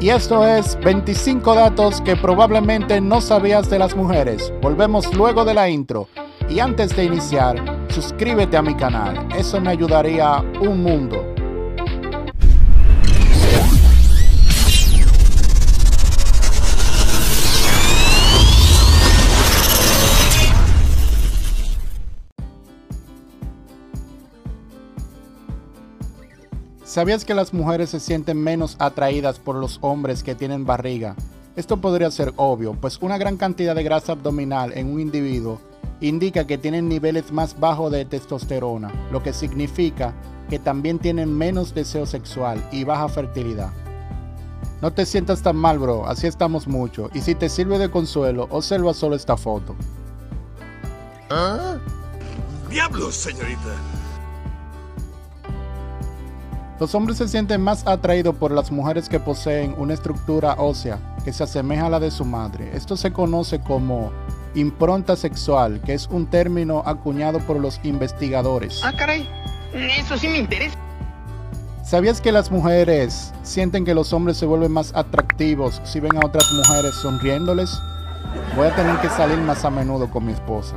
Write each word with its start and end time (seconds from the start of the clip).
Y 0.00 0.10
esto 0.10 0.46
es 0.46 0.78
25 0.84 1.54
datos 1.54 2.00
que 2.00 2.14
probablemente 2.14 3.00
no 3.00 3.20
sabías 3.20 3.68
de 3.68 3.80
las 3.80 3.96
mujeres. 3.96 4.52
Volvemos 4.62 5.12
luego 5.14 5.44
de 5.44 5.54
la 5.54 5.68
intro. 5.68 6.08
Y 6.48 6.60
antes 6.60 6.94
de 6.96 7.04
iniciar, 7.04 7.56
suscríbete 7.88 8.56
a 8.56 8.62
mi 8.62 8.76
canal. 8.76 9.28
Eso 9.36 9.60
me 9.60 9.70
ayudaría 9.70 10.38
un 10.60 10.82
mundo. 10.82 11.37
¿Sabías 26.98 27.24
que 27.24 27.32
las 27.32 27.54
mujeres 27.54 27.90
se 27.90 28.00
sienten 28.00 28.42
menos 28.42 28.74
atraídas 28.80 29.38
por 29.38 29.54
los 29.54 29.78
hombres 29.82 30.24
que 30.24 30.34
tienen 30.34 30.66
barriga? 30.66 31.14
Esto 31.54 31.76
podría 31.76 32.10
ser 32.10 32.32
obvio, 32.34 32.74
pues 32.74 32.98
una 33.00 33.18
gran 33.18 33.36
cantidad 33.36 33.76
de 33.76 33.84
grasa 33.84 34.10
abdominal 34.10 34.72
en 34.76 34.92
un 34.92 34.98
individuo 34.98 35.60
indica 36.00 36.44
que 36.44 36.58
tienen 36.58 36.88
niveles 36.88 37.30
más 37.30 37.60
bajos 37.60 37.92
de 37.92 38.04
testosterona, 38.04 38.90
lo 39.12 39.22
que 39.22 39.32
significa 39.32 40.12
que 40.50 40.58
también 40.58 40.98
tienen 40.98 41.32
menos 41.32 41.72
deseo 41.72 42.04
sexual 42.04 42.68
y 42.72 42.82
baja 42.82 43.08
fertilidad. 43.08 43.70
No 44.82 44.92
te 44.92 45.06
sientas 45.06 45.40
tan 45.40 45.54
mal, 45.54 45.78
bro, 45.78 46.04
así 46.04 46.26
estamos 46.26 46.66
mucho, 46.66 47.10
y 47.14 47.20
si 47.20 47.36
te 47.36 47.48
sirve 47.48 47.78
de 47.78 47.92
consuelo, 47.92 48.48
observa 48.50 48.92
solo 48.92 49.14
esta 49.14 49.36
foto. 49.36 49.76
¿Ah? 51.30 51.76
¡Diablos, 52.68 53.14
señorita! 53.14 53.97
Los 56.80 56.94
hombres 56.94 57.18
se 57.18 57.26
sienten 57.26 57.60
más 57.60 57.84
atraídos 57.88 58.36
por 58.36 58.52
las 58.52 58.70
mujeres 58.70 59.08
que 59.08 59.18
poseen 59.18 59.74
una 59.78 59.94
estructura 59.94 60.54
ósea 60.58 60.98
que 61.24 61.32
se 61.32 61.42
asemeja 61.42 61.86
a 61.86 61.90
la 61.90 61.98
de 61.98 62.12
su 62.12 62.24
madre. 62.24 62.70
Esto 62.72 62.96
se 62.96 63.12
conoce 63.12 63.60
como 63.60 64.12
impronta 64.54 65.16
sexual, 65.16 65.80
que 65.84 65.94
es 65.94 66.06
un 66.06 66.26
término 66.26 66.84
acuñado 66.86 67.40
por 67.40 67.58
los 67.58 67.80
investigadores. 67.82 68.80
Ah, 68.84 68.92
caray, 68.96 69.28
eso 69.98 70.16
sí 70.16 70.28
me 70.28 70.38
interesa. 70.38 70.76
¿Sabías 71.82 72.20
que 72.20 72.30
las 72.30 72.50
mujeres 72.50 73.32
sienten 73.42 73.84
que 73.84 73.94
los 73.94 74.12
hombres 74.12 74.36
se 74.36 74.46
vuelven 74.46 74.70
más 74.70 74.94
atractivos 74.94 75.80
si 75.84 75.98
ven 75.98 76.16
a 76.16 76.26
otras 76.26 76.52
mujeres 76.52 76.94
sonriéndoles? 76.94 77.70
Voy 78.54 78.68
a 78.68 78.76
tener 78.76 78.96
que 78.98 79.08
salir 79.08 79.38
más 79.38 79.64
a 79.64 79.70
menudo 79.70 80.08
con 80.08 80.26
mi 80.26 80.32
esposa. 80.32 80.76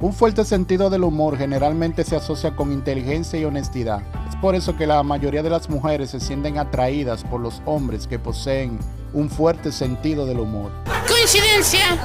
Un 0.00 0.12
fuerte 0.12 0.44
sentido 0.44 0.90
del 0.90 1.04
humor 1.04 1.36
generalmente 1.36 2.04
se 2.04 2.16
asocia 2.16 2.56
con 2.56 2.72
inteligencia 2.72 3.38
y 3.38 3.44
honestidad 3.44 4.02
por 4.40 4.54
eso 4.54 4.74
que 4.74 4.86
la 4.86 5.02
mayoría 5.02 5.42
de 5.42 5.50
las 5.50 5.68
mujeres 5.68 6.10
se 6.10 6.20
sienten 6.20 6.56
atraídas 6.58 7.24
por 7.24 7.40
los 7.40 7.60
hombres 7.66 8.06
que 8.06 8.18
poseen 8.18 8.78
un 9.12 9.28
fuerte 9.28 9.70
sentido 9.70 10.24
del 10.24 10.40
humor. 10.40 10.70
¿Coincidencia 11.06 11.98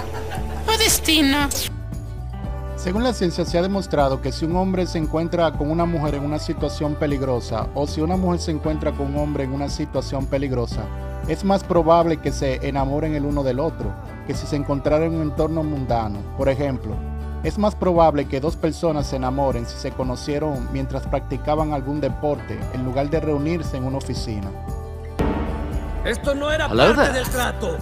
o 0.67 0.77
destino? 0.77 1.47
Según 2.75 3.03
la 3.03 3.13
ciencia 3.13 3.45
se 3.45 3.57
ha 3.57 3.61
demostrado 3.61 4.21
que 4.21 4.33
si 4.33 4.43
un 4.43 4.57
hombre 4.57 4.85
se 4.85 4.97
encuentra 4.97 5.53
con 5.53 5.71
una 5.71 5.85
mujer 5.85 6.15
en 6.15 6.25
una 6.25 6.39
situación 6.39 6.95
peligrosa 6.95 7.69
o 7.73 7.87
si 7.87 8.01
una 8.01 8.17
mujer 8.17 8.41
se 8.41 8.51
encuentra 8.51 8.91
con 8.91 9.07
un 9.07 9.17
hombre 9.17 9.45
en 9.45 9.53
una 9.53 9.69
situación 9.69 10.25
peligrosa, 10.25 10.83
es 11.29 11.45
más 11.45 11.63
probable 11.63 12.17
que 12.17 12.33
se 12.33 12.67
enamoren 12.67 13.15
el 13.15 13.23
uno 13.23 13.43
del 13.43 13.59
otro 13.59 13.95
que 14.27 14.33
si 14.33 14.45
se 14.45 14.57
encontraran 14.57 15.13
en 15.13 15.15
un 15.15 15.21
entorno 15.21 15.63
mundano. 15.63 16.19
Por 16.37 16.49
ejemplo, 16.49 16.95
es 17.45 17.59
más 17.59 17.75
probable 17.75 18.25
que 18.25 18.41
dos 18.41 18.55
personas 18.55 19.05
se 19.05 19.17
enamoren 19.17 19.67
si 19.67 19.77
se 19.77 19.91
conocieron 19.91 20.67
mientras 20.73 21.05
practicaban 21.05 21.73
algún 21.73 22.01
deporte 22.01 22.59
en 22.73 22.83
lugar 22.83 23.11
de 23.11 23.19
reunirse 23.19 23.77
en 23.77 23.83
una 23.83 23.97
oficina. 23.97 24.49
Esto 26.03 26.33
no 26.33 26.51
era 26.51 26.67
parte 26.67 27.13
del 27.13 27.29
trato. 27.29 27.77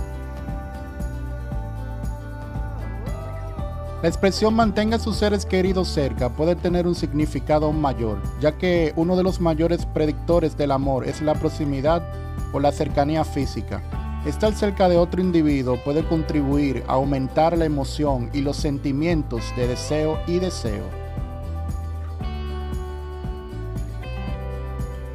La 4.01 4.09
expresión 4.09 4.53
mantenga 4.53 4.97
a 4.97 4.99
sus 4.99 5.15
seres 5.15 5.45
queridos 5.45 5.87
cerca 5.87 6.27
puede 6.27 6.57
tener 6.57 6.85
un 6.85 6.93
significado 6.93 7.67
aún 7.67 7.79
mayor, 7.79 8.17
ya 8.41 8.57
que 8.57 8.91
uno 8.97 9.15
de 9.15 9.23
los 9.23 9.39
mayores 9.39 9.85
predictores 9.85 10.57
del 10.57 10.71
amor 10.71 11.07
es 11.07 11.21
la 11.21 11.35
proximidad 11.35 12.03
o 12.51 12.59
la 12.59 12.73
cercanía 12.73 13.23
física. 13.23 13.81
Estar 14.25 14.53
cerca 14.53 14.87
de 14.87 14.97
otro 14.97 15.19
individuo 15.19 15.77
puede 15.83 16.07
contribuir 16.07 16.85
a 16.87 16.93
aumentar 16.93 17.57
la 17.57 17.65
emoción 17.65 18.29
y 18.31 18.39
los 18.39 18.55
sentimientos 18.55 19.43
de 19.57 19.67
deseo 19.67 20.17
y 20.27 20.39
deseo. 20.39 20.85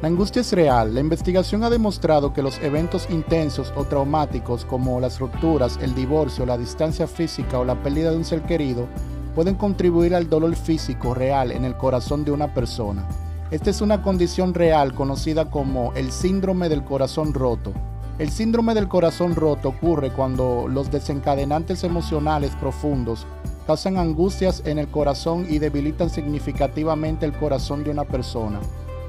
La 0.03 0.09
angustia 0.09 0.41
es 0.41 0.53
real. 0.53 0.93
La 0.93 0.99
investigación 0.99 1.63
ha 1.63 1.71
demostrado 1.71 2.33
que 2.33 2.43
los 2.43 2.59
eventos 2.59 3.07
intensos 3.09 3.73
o 3.75 3.83
traumáticos 3.83 4.63
como 4.63 4.99
las 4.99 5.19
rupturas, 5.19 5.79
el 5.81 5.95
divorcio, 5.95 6.45
la 6.45 6.59
distancia 6.59 7.07
física 7.07 7.57
o 7.57 7.65
la 7.65 7.81
pérdida 7.81 8.11
de 8.11 8.17
un 8.17 8.25
ser 8.25 8.43
querido 8.43 8.87
pueden 9.33 9.55
contribuir 9.55 10.13
al 10.13 10.29
dolor 10.29 10.55
físico 10.55 11.15
real 11.15 11.51
en 11.51 11.65
el 11.65 11.75
corazón 11.75 12.23
de 12.23 12.31
una 12.31 12.53
persona. 12.53 13.07
Esta 13.49 13.71
es 13.71 13.81
una 13.81 14.03
condición 14.03 14.53
real 14.53 14.93
conocida 14.93 15.49
como 15.49 15.93
el 15.95 16.11
síndrome 16.11 16.69
del 16.69 16.83
corazón 16.83 17.33
roto 17.33 17.73
el 18.19 18.29
síndrome 18.29 18.73
del 18.73 18.89
corazón 18.89 19.33
roto 19.33 19.69
ocurre 19.69 20.11
cuando 20.11 20.67
los 20.67 20.91
desencadenantes 20.91 21.85
emocionales 21.85 22.51
profundos 22.59 23.25
causan 23.65 23.97
angustias 23.97 24.61
en 24.65 24.77
el 24.77 24.89
corazón 24.89 25.45
y 25.49 25.59
debilitan 25.59 26.09
significativamente 26.09 27.25
el 27.25 27.31
corazón 27.31 27.85
de 27.85 27.91
una 27.91 28.03
persona, 28.03 28.59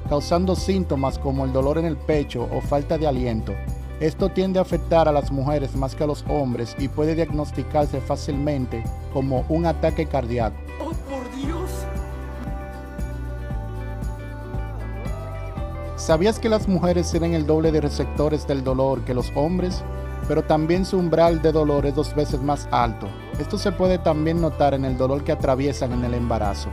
causando 0.07 0.55
síntomas 0.55 1.19
como 1.19 1.43
el 1.43 1.51
dolor 1.51 1.77
en 1.77 1.85
el 1.85 1.97
pecho 1.97 2.47
o 2.53 2.61
falta 2.61 2.97
de 2.97 3.05
aliento. 3.05 3.53
Esto 3.99 4.29
tiende 4.29 4.59
a 4.59 4.61
afectar 4.61 5.09
a 5.09 5.11
las 5.11 5.29
mujeres 5.29 5.75
más 5.75 5.93
que 5.93 6.05
a 6.05 6.07
los 6.07 6.23
hombres 6.29 6.73
y 6.79 6.87
puede 6.87 7.13
diagnosticarse 7.13 7.99
fácilmente 7.99 8.81
como 9.13 9.45
un 9.49 9.65
ataque 9.65 10.05
cardíaco. 10.05 10.55
¿Sabías 16.01 16.39
que 16.39 16.49
las 16.49 16.67
mujeres 16.67 17.11
tienen 17.11 17.35
el 17.35 17.45
doble 17.45 17.71
de 17.71 17.79
receptores 17.79 18.47
del 18.47 18.63
dolor 18.63 19.05
que 19.05 19.13
los 19.13 19.31
hombres? 19.35 19.83
Pero 20.27 20.41
también 20.41 20.83
su 20.83 20.97
umbral 20.97 21.43
de 21.43 21.51
dolor 21.51 21.85
es 21.85 21.93
dos 21.93 22.15
veces 22.15 22.41
más 22.41 22.67
alto. 22.71 23.07
Esto 23.37 23.59
se 23.59 23.71
puede 23.71 23.99
también 23.99 24.41
notar 24.41 24.73
en 24.73 24.83
el 24.83 24.97
dolor 24.97 25.23
que 25.23 25.31
atraviesan 25.31 25.91
en 25.91 26.03
el 26.03 26.15
embarazo. 26.15 26.69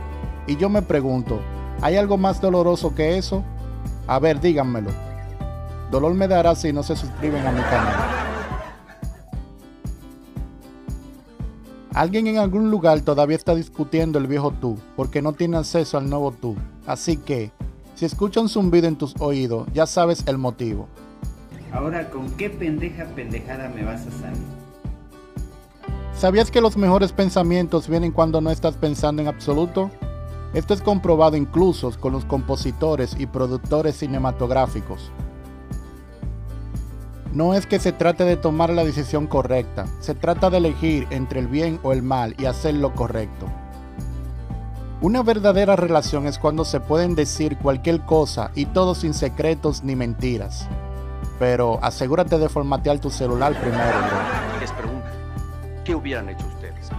Y 0.47 0.57
yo 0.57 0.67
me 0.67 0.81
pregunto, 0.81 1.39
¿hay 1.79 1.95
algo 1.95 2.17
más 2.17 2.41
doloroso 2.41 2.95
que 2.95 3.19
eso? 3.19 3.43
A 4.07 4.17
ver, 4.17 4.41
díganmelo. 4.41 4.89
Dolor 5.91 6.15
me 6.15 6.27
dará 6.27 6.55
si 6.55 6.73
no 6.73 6.81
se 6.81 6.95
suscriben 6.95 7.45
a 7.45 7.51
mi 7.51 7.61
canal. 7.61 7.95
Alguien 11.93 12.25
en 12.25 12.39
algún 12.39 12.71
lugar 12.71 13.01
todavía 13.01 13.37
está 13.37 13.53
discutiendo 13.53 14.17
el 14.17 14.25
viejo 14.25 14.49
tú, 14.59 14.79
porque 14.95 15.21
no 15.21 15.33
tiene 15.33 15.57
acceso 15.57 15.99
al 15.99 16.09
nuevo 16.09 16.31
tú. 16.31 16.55
Así 16.87 17.17
que, 17.17 17.51
si 17.99 18.05
escucha 18.05 18.39
un 18.39 18.47
zumbido 18.47 18.87
en 18.87 18.95
tus 18.95 19.13
oídos, 19.19 19.67
ya 19.73 19.85
sabes 19.85 20.23
el 20.25 20.37
motivo. 20.37 20.87
Ahora, 21.73 22.09
¿con 22.09 22.31
qué 22.37 22.49
pendeja 22.49 23.03
pendejada 23.13 23.67
me 23.67 23.83
vas 23.83 24.07
a 24.07 24.11
salir? 24.11 24.41
¿Sabías 26.15 26.49
que 26.49 26.61
los 26.61 26.77
mejores 26.77 27.11
pensamientos 27.11 27.89
vienen 27.89 28.13
cuando 28.13 28.39
no 28.39 28.51
estás 28.51 28.77
pensando 28.77 29.21
en 29.21 29.27
absoluto? 29.27 29.91
Esto 30.53 30.73
es 30.73 30.81
comprobado 30.81 31.35
incluso 31.35 31.91
con 31.99 32.13
los 32.13 32.23
compositores 32.23 33.17
y 33.19 33.25
productores 33.25 33.97
cinematográficos. 33.97 35.11
No 37.33 37.53
es 37.53 37.65
que 37.65 37.79
se 37.79 37.91
trate 37.91 38.23
de 38.23 38.37
tomar 38.37 38.69
la 38.69 38.85
decisión 38.85 39.27
correcta, 39.27 39.87
se 39.99 40.15
trata 40.15 40.49
de 40.49 40.59
elegir 40.59 41.05
entre 41.09 41.41
el 41.41 41.47
bien 41.47 41.81
o 41.83 41.91
el 41.91 42.01
mal 42.01 42.33
y 42.39 42.45
hacer 42.45 42.75
lo 42.75 42.95
correcto. 42.95 43.47
Una 45.01 45.23
verdadera 45.23 45.77
relación 45.77 46.27
es 46.27 46.37
cuando 46.37 46.65
se 46.65 46.81
pueden 46.81 47.15
decir 47.15 47.57
cualquier 47.57 48.01
cosa 48.01 48.51
y 48.53 48.65
todo 48.65 48.95
sin 48.95 49.13
secretos 49.13 49.81
ni 49.81 49.95
mentiras. 49.95 50.67
Pero 51.39 51.79
asegúrate 51.81 52.37
de 52.37 52.49
formatear 52.49 52.99
tu 52.99 53.09
celular 53.09 53.53
primero, 53.61 53.79
bro. 53.81 54.59
Les 54.59 54.71
pregunto, 54.73 55.07
¿qué 55.85 55.95
hubieran 55.95 56.27
hecho 56.27 56.45
ustedes? 56.47 56.89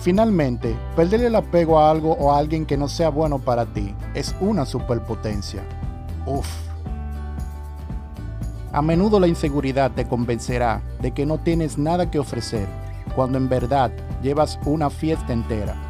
Finalmente, 0.00 0.76
perder 0.96 1.22
el 1.22 1.36
apego 1.36 1.78
a 1.78 1.88
algo 1.88 2.14
o 2.14 2.32
a 2.32 2.38
alguien 2.38 2.66
que 2.66 2.76
no 2.76 2.88
sea 2.88 3.10
bueno 3.10 3.38
para 3.38 3.66
ti 3.66 3.94
es 4.14 4.34
una 4.40 4.66
superpotencia. 4.66 5.62
Uf. 6.26 6.48
A 8.72 8.82
menudo 8.82 9.20
la 9.20 9.28
inseguridad 9.28 9.92
te 9.92 10.08
convencerá 10.08 10.82
de 11.00 11.12
que 11.12 11.26
no 11.26 11.38
tienes 11.38 11.78
nada 11.78 12.10
que 12.10 12.18
ofrecer, 12.18 12.66
cuando 13.14 13.38
en 13.38 13.48
verdad 13.48 13.92
llevas 14.20 14.58
una 14.64 14.90
fiesta 14.90 15.32
entera. 15.32 15.85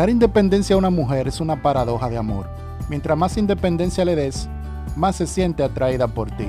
Dar 0.00 0.08
independencia 0.08 0.74
a 0.74 0.78
una 0.78 0.88
mujer 0.88 1.28
es 1.28 1.40
una 1.40 1.60
paradoja 1.60 2.08
de 2.08 2.16
amor. 2.16 2.48
Mientras 2.88 3.18
más 3.18 3.36
independencia 3.36 4.04
le 4.04 4.16
des, 4.16 4.48
más 4.96 5.16
se 5.16 5.26
siente 5.26 5.62
atraída 5.62 6.08
por 6.08 6.30
ti. 6.30 6.48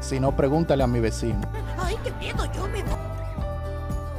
Si 0.00 0.18
no, 0.18 0.34
pregúntale 0.34 0.82
a 0.82 0.88
mi 0.88 0.98
vecino. 0.98 1.40
Ay, 1.78 1.96
qué 2.02 2.10
miedo, 2.12 2.44
yo 2.52 2.66
me 2.66 2.82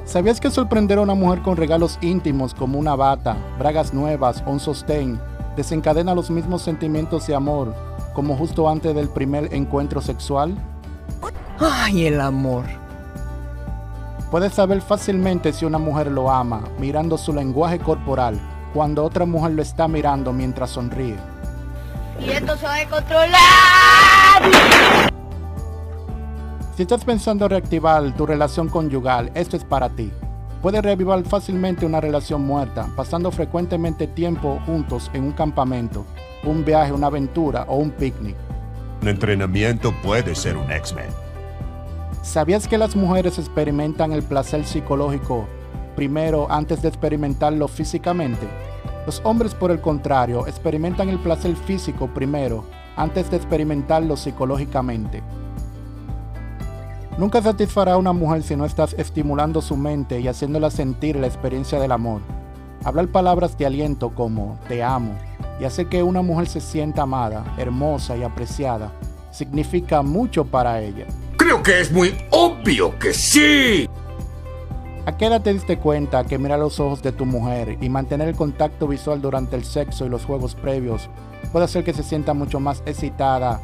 ¿Sabías 0.05 0.39
que 0.39 0.49
sorprender 0.49 0.97
a 0.97 1.01
una 1.01 1.15
mujer 1.15 1.41
con 1.41 1.57
regalos 1.57 1.97
íntimos 2.01 2.53
como 2.53 2.79
una 2.79 2.95
bata, 2.95 3.35
bragas 3.59 3.93
nuevas 3.93 4.43
o 4.45 4.51
un 4.51 4.59
sostén 4.59 5.19
desencadena 5.57 6.15
los 6.15 6.29
mismos 6.29 6.61
sentimientos 6.61 7.27
de 7.27 7.35
amor 7.35 7.73
como 8.13 8.37
justo 8.37 8.69
antes 8.69 8.95
del 8.95 9.09
primer 9.09 9.53
encuentro 9.53 10.01
sexual? 10.01 10.55
¡Ay, 11.59 12.05
el 12.05 12.21
amor! 12.21 12.82
Puedes 14.33 14.55
saber 14.55 14.81
fácilmente 14.81 15.53
si 15.53 15.63
una 15.63 15.77
mujer 15.77 16.09
lo 16.09 16.31
ama 16.31 16.63
mirando 16.79 17.19
su 17.19 17.31
lenguaje 17.31 17.77
corporal 17.77 18.39
cuando 18.73 19.05
otra 19.05 19.27
mujer 19.27 19.51
lo 19.51 19.61
está 19.61 19.87
mirando 19.87 20.33
mientras 20.33 20.71
sonríe. 20.71 21.17
Y 22.19 22.31
esto 22.31 22.57
se 22.57 22.65
va 22.65 22.77
a 22.77 22.89
controlar. 22.89 23.39
Si 26.75 26.81
estás 26.81 27.05
pensando 27.05 27.47
reactivar 27.47 28.11
tu 28.17 28.25
relación 28.25 28.69
conyugal, 28.69 29.29
esto 29.35 29.55
es 29.55 29.63
para 29.63 29.89
ti. 29.89 30.11
Puedes 30.63 30.81
reavivar 30.81 31.23
fácilmente 31.25 31.85
una 31.85 32.01
relación 32.01 32.43
muerta, 32.43 32.89
pasando 32.95 33.29
frecuentemente 33.29 34.07
tiempo 34.07 34.59
juntos 34.65 35.11
en 35.13 35.25
un 35.25 35.33
campamento, 35.33 36.07
un 36.43 36.65
viaje, 36.65 36.91
una 36.91 37.05
aventura 37.05 37.65
o 37.67 37.75
un 37.75 37.91
picnic. 37.91 38.35
Un 38.99 39.09
entrenamiento 39.09 39.93
puede 40.01 40.33
ser 40.33 40.57
un 40.57 40.71
X-Men. 40.71 41.22
¿Sabías 42.23 42.69
que 42.69 42.77
las 42.77 42.95
mujeres 42.95 43.37
experimentan 43.37 44.13
el 44.13 44.23
placer 44.23 44.65
psicológico 44.65 45.45
primero 45.93 46.49
antes 46.49 46.81
de 46.81 46.87
experimentarlo 46.87 47.67
físicamente? 47.67 48.47
Los 49.05 49.21
hombres, 49.25 49.53
por 49.53 49.71
el 49.71 49.81
contrario, 49.81 50.47
experimentan 50.47 51.09
el 51.09 51.19
placer 51.19 51.53
físico 51.57 52.07
primero 52.07 52.63
antes 52.95 53.29
de 53.29 53.35
experimentarlo 53.35 54.15
psicológicamente. 54.15 55.21
Nunca 57.17 57.41
satisfará 57.41 57.93
a 57.93 57.97
una 57.97 58.13
mujer 58.13 58.41
si 58.41 58.55
no 58.55 58.63
estás 58.63 58.93
estimulando 58.97 59.61
su 59.61 59.75
mente 59.75 60.21
y 60.21 60.29
haciéndola 60.29 60.71
sentir 60.71 61.17
la 61.17 61.27
experiencia 61.27 61.77
del 61.77 61.91
amor. 61.91 62.21
Hablar 62.85 63.09
palabras 63.09 63.57
de 63.57 63.65
aliento 63.65 64.15
como 64.15 64.57
te 64.69 64.81
amo 64.81 65.13
y 65.59 65.65
hacer 65.65 65.87
que 65.87 66.01
una 66.01 66.21
mujer 66.21 66.47
se 66.47 66.61
sienta 66.61 67.01
amada, 67.01 67.43
hermosa 67.57 68.15
y 68.15 68.23
apreciada 68.23 68.93
significa 69.31 70.01
mucho 70.01 70.45
para 70.45 70.81
ella. 70.81 71.05
Creo 71.43 71.61
que 71.61 71.81
es 71.81 71.91
muy 71.91 72.15
obvio 72.29 72.97
que 72.97 73.13
sí. 73.13 73.89
¿A 75.05 75.17
qué 75.17 75.25
edad 75.25 75.41
te 75.41 75.53
diste 75.53 75.77
cuenta 75.77 76.23
que 76.23 76.37
mirar 76.37 76.57
los 76.57 76.79
ojos 76.79 77.03
de 77.03 77.11
tu 77.11 77.25
mujer 77.25 77.77
y 77.81 77.89
mantener 77.89 78.29
el 78.29 78.35
contacto 78.37 78.87
visual 78.87 79.21
durante 79.21 79.57
el 79.57 79.65
sexo 79.65 80.05
y 80.05 80.09
los 80.09 80.23
juegos 80.23 80.55
previos 80.55 81.09
puede 81.51 81.65
hacer 81.65 81.83
que 81.83 81.91
se 81.91 82.01
sienta 82.01 82.33
mucho 82.33 82.61
más 82.61 82.81
excitada 82.85 83.59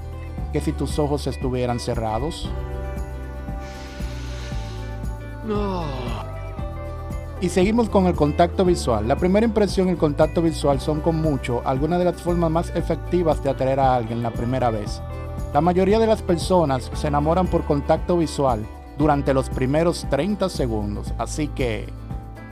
que 0.51 0.59
si 0.59 0.73
tus 0.73 0.99
ojos 0.99 1.25
estuvieran 1.27 1.79
cerrados? 1.79 2.49
Y 7.41 7.47
seguimos 7.47 7.89
con 7.89 8.06
el 8.06 8.15
contacto 8.15 8.65
visual. 8.65 9.07
La 9.07 9.15
primera 9.15 9.45
impresión 9.45 9.88
y 9.88 9.91
el 9.91 9.97
contacto 9.97 10.41
visual 10.41 10.81
son 10.81 11.00
con 11.00 11.21
mucho 11.21 11.62
algunas 11.63 11.97
de 12.00 12.06
las 12.06 12.21
formas 12.21 12.51
más 12.51 12.69
efectivas 12.75 13.41
de 13.41 13.50
atraer 13.50 13.80
a 13.80 13.95
alguien 13.95 14.21
la 14.21 14.31
primera 14.31 14.69
vez. 14.71 15.01
La 15.53 15.62
mayoría 15.62 16.00
de 16.00 16.07
las 16.07 16.21
personas 16.21 16.91
se 16.94 17.07
enamoran 17.07 17.47
por 17.47 17.63
contacto 17.63 18.18
visual 18.18 18.65
durante 18.97 19.33
los 19.33 19.50
primeros 19.50 20.06
30 20.09 20.50
segundos, 20.50 21.13
así 21.18 21.47
que 21.47 21.88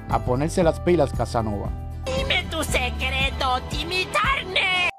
a 0.08 0.20
ponerse 0.20 0.64
las 0.64 0.80
pilas 0.80 1.12
Casanova. 1.12 1.70
Dime 2.06 2.46
tu 2.50 2.64
secreto, 2.64 3.60
Timmy 3.70 4.06
Turner. 4.06 4.90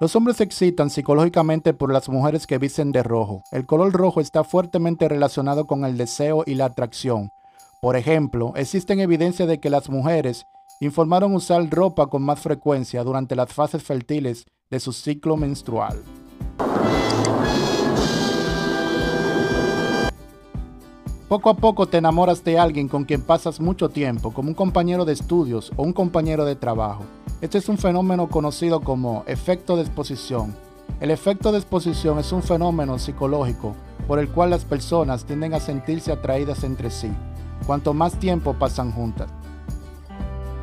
Los 0.00 0.16
hombres 0.16 0.38
se 0.38 0.44
excitan 0.44 0.90
psicológicamente 0.90 1.74
por 1.74 1.92
las 1.92 2.08
mujeres 2.08 2.48
que 2.48 2.58
visten 2.58 2.90
de 2.90 3.04
rojo. 3.04 3.44
El 3.52 3.66
color 3.66 3.92
rojo 3.92 4.20
está 4.20 4.42
fuertemente 4.42 5.08
relacionado 5.08 5.68
con 5.68 5.84
el 5.84 5.96
deseo 5.96 6.42
y 6.44 6.56
la 6.56 6.64
atracción. 6.64 7.30
Por 7.80 7.96
ejemplo, 7.96 8.52
existen 8.56 9.00
evidencias 9.00 9.48
de 9.48 9.58
que 9.58 9.70
las 9.70 9.88
mujeres 9.88 10.44
informaron 10.82 11.34
usar 11.34 11.66
ropa 11.70 12.08
con 12.08 12.20
más 12.22 12.38
frecuencia 12.38 13.02
durante 13.02 13.34
las 13.34 13.54
fases 13.54 13.82
fértiles 13.82 14.44
de 14.68 14.80
su 14.80 14.92
ciclo 14.92 15.38
menstrual. 15.38 16.02
Poco 21.26 21.48
a 21.48 21.56
poco 21.56 21.86
te 21.86 21.96
enamoras 21.96 22.44
de 22.44 22.58
alguien 22.58 22.86
con 22.86 23.04
quien 23.04 23.22
pasas 23.22 23.60
mucho 23.60 23.88
tiempo, 23.88 24.30
como 24.34 24.50
un 24.50 24.54
compañero 24.54 25.06
de 25.06 25.14
estudios 25.14 25.72
o 25.76 25.82
un 25.82 25.94
compañero 25.94 26.44
de 26.44 26.56
trabajo. 26.56 27.04
Este 27.40 27.56
es 27.56 27.68
un 27.70 27.78
fenómeno 27.78 28.28
conocido 28.28 28.82
como 28.82 29.24
efecto 29.26 29.76
de 29.76 29.82
exposición. 29.84 30.54
El 31.00 31.10
efecto 31.10 31.50
de 31.50 31.58
exposición 31.58 32.18
es 32.18 32.30
un 32.32 32.42
fenómeno 32.42 32.98
psicológico 32.98 33.74
por 34.06 34.18
el 34.18 34.28
cual 34.28 34.50
las 34.50 34.66
personas 34.66 35.24
tienden 35.24 35.54
a 35.54 35.60
sentirse 35.60 36.12
atraídas 36.12 36.64
entre 36.64 36.90
sí, 36.90 37.10
cuanto 37.70 37.94
más 37.94 38.18
tiempo 38.18 38.54
pasan 38.54 38.90
juntas. 38.90 39.30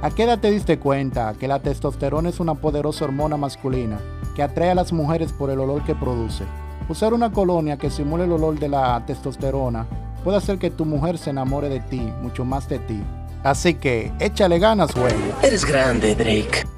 ¿A 0.02 0.10
qué 0.10 0.24
edad 0.24 0.40
te 0.40 0.52
diste 0.52 0.78
cuenta 0.78 1.36
que 1.40 1.48
la 1.48 1.60
testosterona 1.60 2.28
es 2.28 2.42
una 2.42 2.56
poderosa 2.56 3.06
hormona 3.06 3.38
masculina 3.38 3.98
que 4.36 4.44
atrae 4.44 4.72
a 4.72 4.76
las 4.76 4.92
mujeres 4.92 5.32
por 5.32 5.50
el 5.50 5.62
olor 5.62 5.86
que 5.86 5.96
produce? 5.96 6.44
Usar 6.90 7.14
una 7.14 7.32
colonia 7.32 7.78
que 7.78 7.92
simule 7.92 8.26
el 8.26 8.34
olor 8.34 8.60
de 8.60 8.68
la 8.68 9.06
testosterona 9.06 9.88
puede 10.26 10.36
hacer 10.36 10.58
que 10.58 10.70
tu 10.70 10.84
mujer 10.84 11.18
se 11.18 11.30
enamore 11.30 11.70
de 11.70 11.80
ti, 11.80 12.12
mucho 12.22 12.44
más 12.44 12.68
de 12.68 12.80
ti. 12.80 13.02
Así 13.42 13.76
que 13.76 14.12
échale 14.20 14.60
ganas, 14.60 14.94
güey. 14.94 15.16
Eres 15.42 15.64
grande, 15.64 16.14
Drake. 16.14 16.77